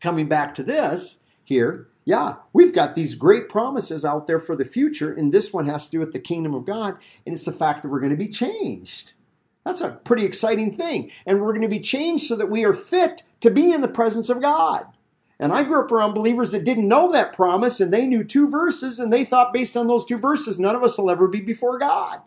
[0.00, 4.64] coming back to this here, yeah, we've got these great promises out there for the
[4.64, 6.96] future, and this one has to do with the kingdom of God,
[7.26, 9.12] and it's the fact that we're going to be changed.
[9.68, 11.10] That's a pretty exciting thing.
[11.26, 13.86] And we're going to be changed so that we are fit to be in the
[13.86, 14.86] presence of God.
[15.38, 18.48] And I grew up around believers that didn't know that promise and they knew two
[18.48, 21.42] verses and they thought based on those two verses, none of us will ever be
[21.42, 22.22] before God.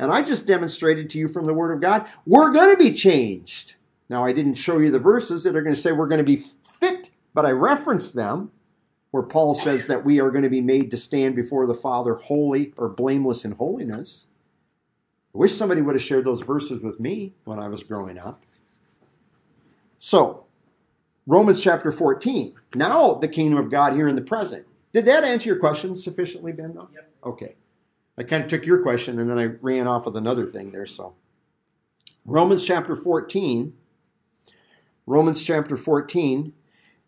[0.00, 2.90] And I just demonstrated to you from the Word of God, we're going to be
[2.90, 3.76] changed.
[4.08, 6.24] Now, I didn't show you the verses that are going to say we're going to
[6.24, 8.50] be fit, but I referenced them
[9.12, 12.14] where Paul says that we are going to be made to stand before the Father
[12.14, 14.26] holy or blameless in holiness.
[15.34, 18.44] I wish somebody would have shared those verses with me when I was growing up.
[19.98, 20.46] So,
[21.26, 22.54] Romans chapter 14.
[22.74, 24.66] Now, the kingdom of God here in the present.
[24.92, 26.74] Did that answer your question sufficiently, Ben?
[26.74, 27.10] Yep.
[27.24, 27.54] Okay.
[28.18, 30.86] I kind of took your question and then I ran off with another thing there.
[30.86, 31.14] So,
[32.24, 33.72] Romans chapter 14.
[35.06, 36.52] Romans chapter 14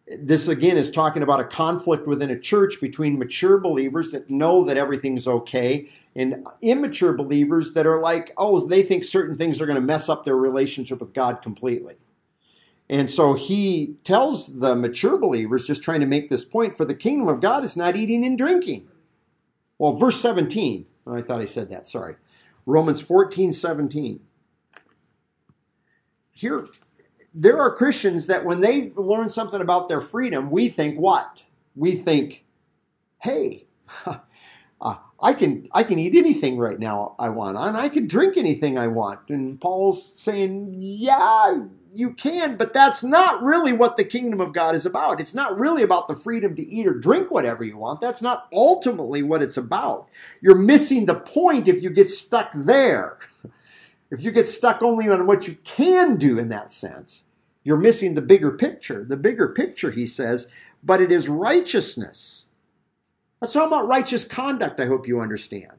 [0.07, 4.65] this again is talking about a conflict within a church between mature believers that know
[4.65, 9.67] that everything's okay and immature believers that are like, oh, they think certain things are
[9.67, 11.95] going to mess up their relationship with God completely.
[12.91, 16.95] And so he tells the mature believers, just trying to make this point, for the
[16.95, 18.89] kingdom of God is not eating and drinking.
[19.79, 20.85] Well, verse 17.
[21.07, 22.17] I thought I said that, sorry.
[22.67, 24.21] Romans 14, 17.
[26.33, 26.67] Here,
[27.35, 31.47] there are Christians that when they learn something about their freedom, we think what?
[31.75, 32.45] We think,
[33.21, 33.67] hey,
[34.07, 38.37] uh, I can I can eat anything right now I want, and I can drink
[38.37, 39.21] anything I want.
[39.29, 41.65] And Paul's saying, yeah,
[41.95, 45.21] you can, but that's not really what the kingdom of God is about.
[45.21, 48.01] It's not really about the freedom to eat or drink whatever you want.
[48.01, 50.09] That's not ultimately what it's about.
[50.41, 53.19] You're missing the point if you get stuck there.
[54.13, 57.25] If you get stuck only on what you can do in that sense,
[57.65, 59.05] you're missing the bigger picture.
[59.05, 60.49] The bigger picture, he says,
[60.85, 62.47] but it is righteousness.
[63.41, 65.73] That's talking about righteous conduct, I hope you understand.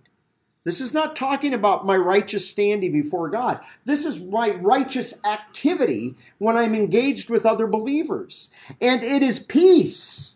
[0.63, 3.59] This is not talking about my righteous standing before God.
[3.85, 8.49] This is my righteous activity when I'm engaged with other believers.
[8.81, 10.35] And it is peace.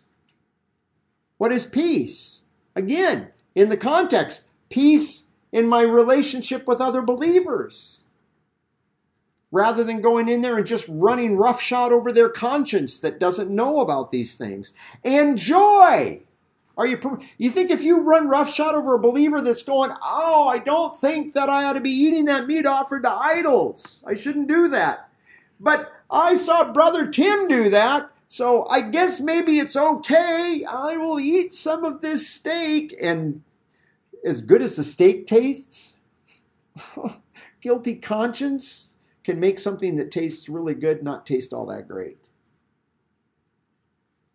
[1.38, 2.44] What is peace?
[2.76, 8.02] Again, in the context, peace in my relationship with other believers.
[9.50, 13.80] Rather than going in there and just running roughshod over their conscience that doesn't know
[13.80, 14.74] about these things.
[15.04, 16.20] And joy.
[16.76, 20.58] Are you you think if you run roughshod over a believer that's going, "Oh, I
[20.58, 24.00] don't think that I ought to be eating that meat offered to idols.
[24.06, 25.08] I shouldn't do that."
[25.58, 30.64] But I saw brother Tim do that, so I guess maybe it's okay.
[30.68, 33.42] I will eat some of this steak and
[34.24, 35.94] as good as the steak tastes,
[37.60, 38.94] guilty conscience
[39.24, 42.28] can make something that tastes really good not taste all that great.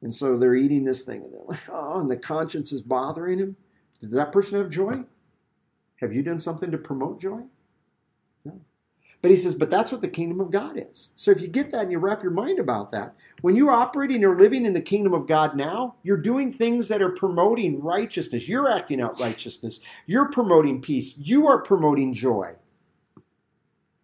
[0.02, 3.40] And so they're eating this thing and they're like, oh, and the conscience is bothering
[3.40, 3.56] him.
[4.02, 5.04] Did that person have joy?
[5.98, 7.42] Have you done something to promote joy?
[9.24, 11.10] But he says, but that's what the kingdom of God is.
[11.16, 14.24] So if you get that and you wrap your mind about that, when you're operating
[14.24, 18.48] or living in the kingdom of God now, you're doing things that are promoting righteousness.
[18.48, 19.80] You're acting out righteousness.
[20.06, 21.16] You're promoting peace.
[21.18, 22.54] You are promoting joy.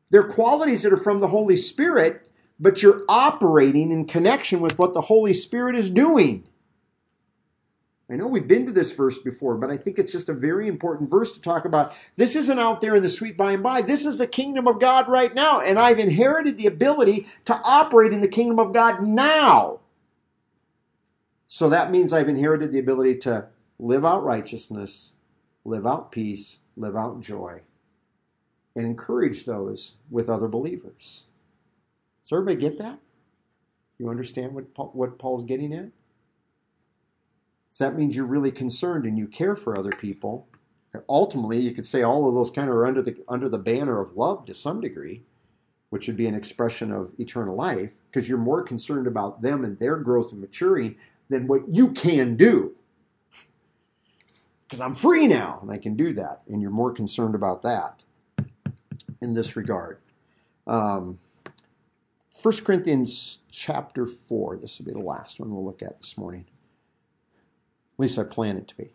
[0.10, 2.26] They're qualities that are from the Holy Spirit
[2.60, 6.46] but you're operating in connection with what the Holy Spirit is doing.
[8.12, 10.68] I know we've been to this verse before, but I think it's just a very
[10.68, 11.94] important verse to talk about.
[12.16, 13.82] This isn't out there in the sweet by and by.
[13.82, 18.12] This is the kingdom of God right now, and I've inherited the ability to operate
[18.12, 19.82] in the kingdom of God now.
[21.46, 23.48] So that means I've inherited the ability to
[23.78, 25.14] live out righteousness,
[25.64, 27.62] live out peace, live out joy,
[28.76, 31.26] and encourage those with other believers.
[32.24, 33.00] Does everybody get that?
[34.00, 35.90] You understand what Paul, what Paul's getting at?
[37.72, 40.48] So that means you're really concerned and you care for other people.
[41.08, 44.02] Ultimately, you could say all of those kind of are under the under the banner
[44.02, 45.22] of love to some degree,
[45.92, 49.78] which would be an expression of eternal life, because you're more concerned about them and
[49.78, 50.96] their growth and maturing
[51.30, 52.76] than what you can do.
[54.68, 58.02] Because I'm free now and I can do that, and you're more concerned about that
[59.22, 60.00] in this regard.
[60.66, 61.20] Um,
[62.42, 64.58] 1 Corinthians chapter 4.
[64.58, 66.46] This will be the last one we'll look at this morning.
[68.00, 68.92] At least I plan it to be.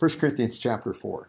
[0.00, 1.28] 1 Corinthians chapter 4.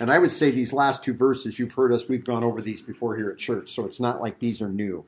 [0.00, 2.82] And I would say these last two verses, you've heard us, we've gone over these
[2.82, 5.04] before here at church, so it's not like these are new.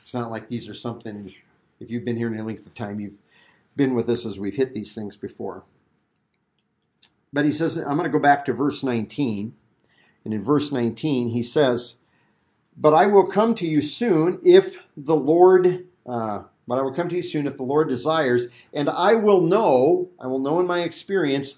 [0.00, 1.34] It's not like these are something,
[1.80, 3.18] if you've been here any length of time, you've
[3.74, 5.64] been with us as we've hit these things before.
[7.32, 9.56] But he says, I'm going to go back to verse 19.
[10.24, 11.96] And in verse 19, he says,
[12.80, 17.10] But I will come to you soon if the Lord, uh, but I will come
[17.10, 20.66] to you soon if the Lord desires, and I will know, I will know in
[20.66, 21.56] my experience,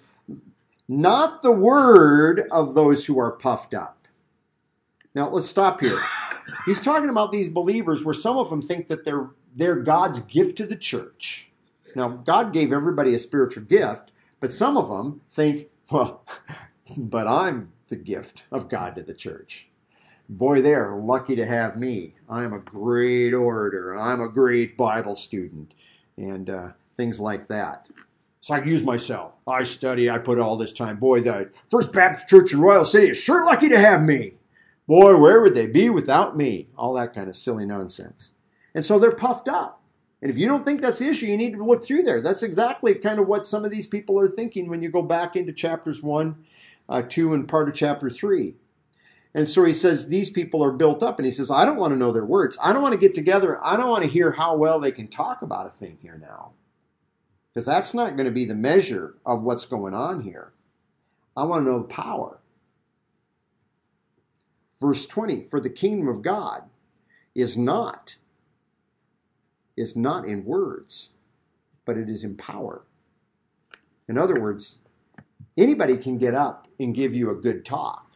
[0.88, 4.08] not the word of those who are puffed up.
[5.14, 6.02] Now let's stop here.
[6.66, 10.58] He's talking about these believers where some of them think that they're, they're God's gift
[10.58, 11.48] to the church.
[11.94, 14.10] Now, God gave everybody a spiritual gift,
[14.40, 16.24] but some of them think, well,
[16.96, 19.68] but I'm the gift of God to the church.
[20.32, 22.14] Boy, they're lucky to have me.
[22.26, 23.94] I'm a great orator.
[23.94, 25.74] I'm a great Bible student,
[26.16, 27.90] and uh, things like that.
[28.40, 29.34] So I can use myself.
[29.46, 30.08] I study.
[30.08, 30.96] I put all this time.
[30.96, 34.32] Boy, the First Baptist Church in Royal City is sure lucky to have me.
[34.86, 36.68] Boy, where would they be without me?
[36.78, 38.30] All that kind of silly nonsense.
[38.74, 39.82] And so they're puffed up.
[40.22, 42.22] And if you don't think that's the issue, you need to look through there.
[42.22, 45.36] That's exactly kind of what some of these people are thinking when you go back
[45.36, 46.42] into chapters 1,
[46.88, 48.54] uh, 2, and part of chapter 3.
[49.34, 51.92] And so he says these people are built up, and he says, I don't want
[51.92, 52.58] to know their words.
[52.62, 53.58] I don't want to get together.
[53.64, 56.52] I don't want to hear how well they can talk about a thing here now.
[57.52, 60.52] Because that's not going to be the measure of what's going on here.
[61.36, 62.40] I want to know the power.
[64.80, 66.68] Verse 20 For the kingdom of God
[67.34, 68.16] is not
[69.76, 71.10] is not in words,
[71.86, 72.84] but it is in power.
[74.08, 74.78] In other words,
[75.56, 78.11] anybody can get up and give you a good talk.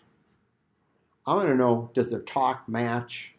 [1.27, 3.35] I want to know does their talk match?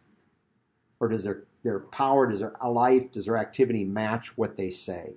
[1.00, 4.72] Or does their, their power, does their uh, life, does their activity match what they
[4.72, 5.14] say?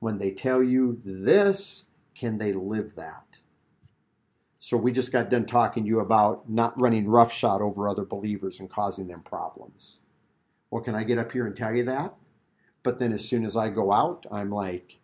[0.00, 1.84] When they tell you this,
[2.14, 3.38] can they live that?
[4.58, 8.60] So we just got done talking to you about not running roughshod over other believers
[8.60, 10.00] and causing them problems.
[10.70, 12.14] Well, can I get up here and tell you that?
[12.82, 14.98] But then as soon as I go out, I'm like,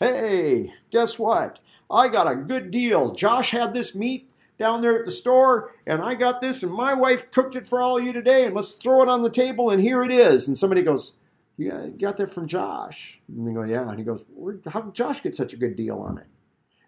[0.00, 1.60] hey, guess what?
[1.90, 3.12] I got a good deal.
[3.12, 4.27] Josh had this meat
[4.58, 7.80] down there at the store, and I got this, and my wife cooked it for
[7.80, 10.48] all of you today, and let's throw it on the table, and here it is.
[10.48, 11.14] And somebody goes,
[11.56, 13.20] You got that from Josh?
[13.28, 13.88] And they go, Yeah.
[13.88, 14.24] And he goes,
[14.70, 16.26] How did Josh get such a good deal on it?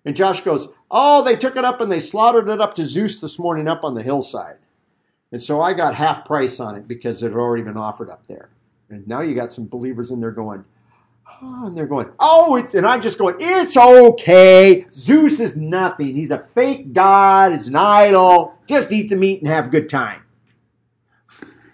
[0.05, 3.21] And Josh goes, Oh, they took it up and they slaughtered it up to Zeus
[3.21, 4.57] this morning up on the hillside.
[5.33, 8.27] And so I got half price on it because it had already been offered up
[8.27, 8.51] there.
[8.89, 10.65] And now you got some believers in there going,
[11.43, 14.87] Oh, and they're going, oh, it's, and I'm just going, it's okay.
[14.91, 16.15] Zeus is nothing.
[16.15, 17.53] He's a fake god.
[17.53, 18.55] He's an idol.
[18.67, 20.23] Just eat the meat and have a good time.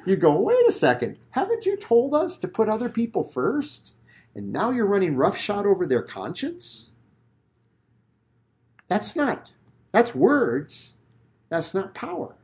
[0.04, 1.18] You go, wait a second.
[1.30, 3.94] Haven't you told us to put other people first?
[4.34, 6.92] And now you're running roughshod over their conscience?
[8.88, 9.52] That's not,
[9.90, 10.94] that's words.
[11.48, 12.36] That's not power.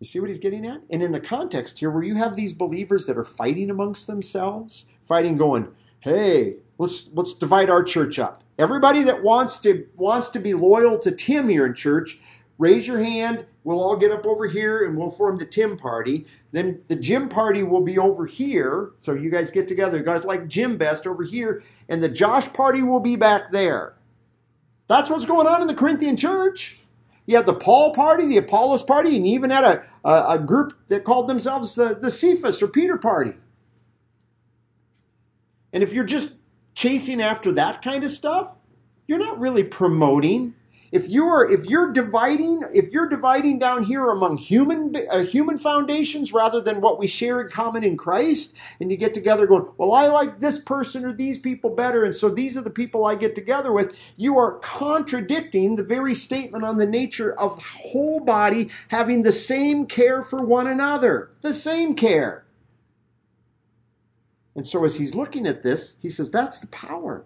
[0.00, 0.80] You see what he's getting at?
[0.88, 4.86] And in the context here, where you have these believers that are fighting amongst themselves,
[5.04, 5.68] fighting, going,
[6.00, 10.98] "Hey, let's let's divide our church up." Everybody that wants to wants to be loyal
[11.00, 12.18] to Tim here in church,
[12.58, 13.44] raise your hand.
[13.62, 16.26] We'll all get up over here and we'll form the Tim party.
[16.50, 18.92] Then the Jim party will be over here.
[18.98, 19.98] So you guys get together.
[19.98, 23.96] You guys like Jim best over here, and the Josh party will be back there.
[24.88, 26.79] That's what's going on in the Corinthian church.
[27.30, 30.38] You had the Paul party, the Apollos party, and you even had a, a, a
[30.40, 33.34] group that called themselves the, the Cephas or Peter party.
[35.72, 36.32] And if you're just
[36.74, 38.56] chasing after that kind of stuff,
[39.06, 40.56] you're not really promoting
[40.92, 46.32] if you're if you're dividing if you're dividing down here among human uh, human foundations
[46.32, 49.92] rather than what we share in common in Christ and you get together going well
[49.92, 53.14] I like this person or these people better and so these are the people I
[53.14, 58.68] get together with you are contradicting the very statement on the nature of whole body
[58.88, 61.30] having the same care for one another.
[61.40, 62.44] The same care.
[64.56, 67.24] And so as he's looking at this he says that's the power.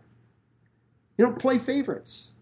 [1.17, 2.34] You don't play favorites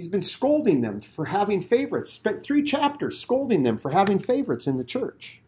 [0.00, 4.66] He's been scolding them for having favorites, spent three chapters scolding them for having favorites
[4.66, 5.42] in the church.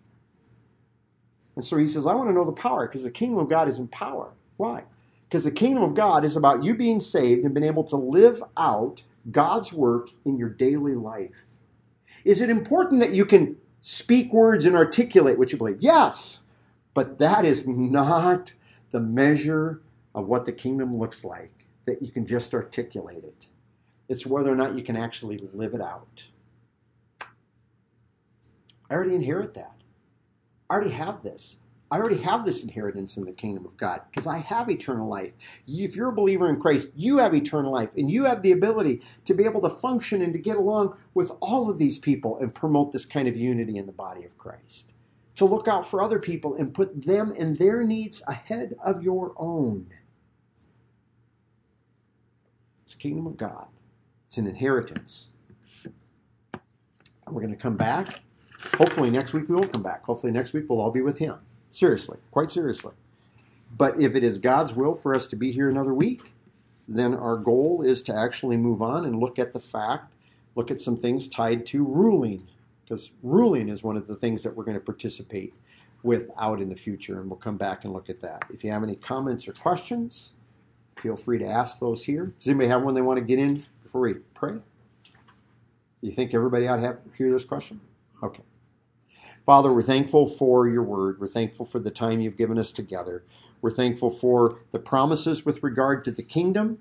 [1.56, 3.66] And so he says, I want to know the power because the kingdom of God
[3.66, 4.34] is in power.
[4.58, 4.84] Why?
[5.26, 8.42] Because the kingdom of God is about you being saved and being able to live
[8.58, 11.54] out God's work in your daily life.
[12.26, 15.80] Is it important that you can speak words and articulate what you believe?
[15.80, 16.40] Yes,
[16.92, 18.52] but that is not
[18.90, 19.80] the measure
[20.14, 23.46] of what the kingdom looks like, that you can just articulate it.
[24.12, 26.28] It's whether or not you can actually live it out.
[28.90, 29.74] I already inherit that.
[30.68, 31.56] I already have this.
[31.90, 35.32] I already have this inheritance in the kingdom of God because I have eternal life.
[35.66, 39.00] If you're a believer in Christ, you have eternal life and you have the ability
[39.24, 42.54] to be able to function and to get along with all of these people and
[42.54, 44.92] promote this kind of unity in the body of Christ.
[45.36, 49.32] To look out for other people and put them and their needs ahead of your
[49.38, 49.86] own.
[52.82, 53.68] It's the kingdom of God.
[54.32, 55.32] It's an inheritance.
[57.28, 58.22] we're going to come back.
[58.78, 60.06] Hopefully, next week we won't come back.
[60.06, 61.34] Hopefully, next week we'll all be with Him.
[61.68, 62.94] Seriously, quite seriously.
[63.76, 66.32] But if it is God's will for us to be here another week,
[66.88, 70.14] then our goal is to actually move on and look at the fact,
[70.54, 72.42] look at some things tied to ruling,
[72.84, 75.52] because ruling is one of the things that we're going to participate
[76.04, 78.44] with out in the future, and we'll come back and look at that.
[78.48, 80.32] If you have any comments or questions,
[80.96, 82.32] feel free to ask those here.
[82.38, 83.62] Does anybody have one they want to get in
[83.92, 84.54] before we pray?
[86.00, 87.78] You think everybody ought to have, hear this question?
[88.22, 88.42] Okay.
[89.44, 91.20] Father, we're thankful for your word.
[91.20, 93.22] We're thankful for the time you've given us together.
[93.60, 96.78] We're thankful for the promises with regard to the kingdom,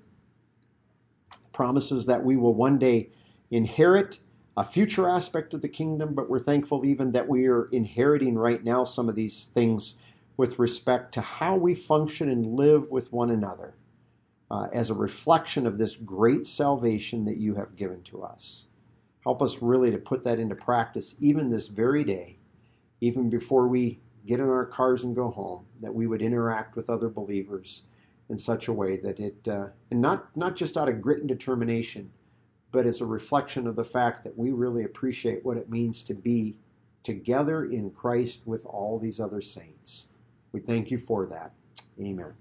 [1.52, 3.10] promises that we will one day
[3.50, 4.20] inherit
[4.56, 8.64] a future aspect of the kingdom, but we're thankful even that we are inheriting right
[8.64, 9.96] now some of these things
[10.38, 13.74] with respect to how we function and live with one another
[14.52, 18.66] uh, as a reflection of this great salvation that you have given to us.
[19.24, 22.38] Help us really to put that into practice even this very day,
[23.00, 26.90] even before we get in our cars and go home, that we would interact with
[26.90, 27.84] other believers
[28.28, 31.28] in such a way that it, uh, and not, not just out of grit and
[31.28, 32.12] determination,
[32.72, 36.14] but as a reflection of the fact that we really appreciate what it means to
[36.14, 36.58] be
[37.02, 40.08] together in Christ with all these other saints.
[40.52, 41.52] We thank you for that.
[41.98, 42.34] Amen.